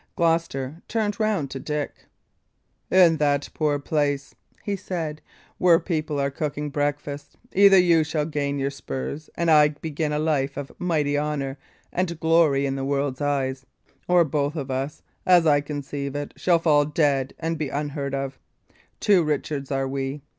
Gloucester 0.15 0.81
turned 0.87 1.19
round 1.19 1.51
to 1.51 1.59
Dick. 1.59 2.07
"In 2.89 3.17
that 3.17 3.47
poor 3.53 3.77
place," 3.77 4.33
he 4.63 4.75
said, 4.75 5.21
"where 5.59 5.77
people 5.79 6.19
are 6.19 6.31
cooking 6.31 6.71
breakfast, 6.71 7.37
either 7.53 7.77
you 7.77 8.03
shall 8.03 8.25
gain 8.25 8.57
your 8.57 8.71
spurs 8.71 9.29
and 9.35 9.51
I 9.51 9.67
begin 9.67 10.11
a 10.11 10.17
life 10.17 10.57
of 10.57 10.71
mighty 10.79 11.19
honour 11.19 11.59
and 11.93 12.19
glory 12.19 12.65
in 12.65 12.73
the 12.73 12.83
world's 12.83 13.21
eye, 13.21 13.53
or 14.07 14.25
both 14.25 14.55
of 14.55 14.71
us, 14.71 15.03
as 15.23 15.45
I 15.45 15.61
conceive 15.61 16.15
it, 16.15 16.33
shall 16.35 16.57
fall 16.57 16.83
dead 16.83 17.35
and 17.37 17.55
be 17.59 17.69
unheard 17.69 18.15
of. 18.15 18.39
Two 18.99 19.21
Richards 19.23 19.69
are 19.71 19.87
we. 19.87 20.23